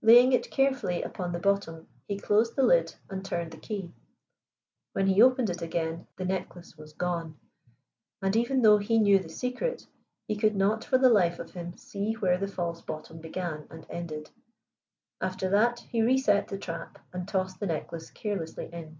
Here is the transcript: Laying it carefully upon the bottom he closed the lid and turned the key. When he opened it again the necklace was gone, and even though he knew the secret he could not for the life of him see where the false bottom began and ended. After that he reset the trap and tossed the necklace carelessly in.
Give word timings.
Laying 0.00 0.32
it 0.32 0.50
carefully 0.50 1.02
upon 1.02 1.30
the 1.32 1.38
bottom 1.38 1.88
he 2.06 2.18
closed 2.18 2.56
the 2.56 2.62
lid 2.62 2.94
and 3.10 3.22
turned 3.22 3.50
the 3.50 3.58
key. 3.58 3.92
When 4.94 5.08
he 5.08 5.20
opened 5.20 5.50
it 5.50 5.60
again 5.60 6.06
the 6.16 6.24
necklace 6.24 6.78
was 6.78 6.94
gone, 6.94 7.38
and 8.22 8.34
even 8.34 8.62
though 8.62 8.78
he 8.78 8.96
knew 8.98 9.18
the 9.18 9.28
secret 9.28 9.86
he 10.26 10.36
could 10.36 10.56
not 10.56 10.84
for 10.84 10.96
the 10.96 11.10
life 11.10 11.38
of 11.38 11.50
him 11.50 11.76
see 11.76 12.14
where 12.14 12.38
the 12.38 12.48
false 12.48 12.80
bottom 12.80 13.18
began 13.20 13.66
and 13.68 13.84
ended. 13.90 14.30
After 15.20 15.50
that 15.50 15.80
he 15.80 16.00
reset 16.00 16.48
the 16.48 16.56
trap 16.56 16.98
and 17.12 17.28
tossed 17.28 17.60
the 17.60 17.66
necklace 17.66 18.10
carelessly 18.10 18.70
in. 18.72 18.98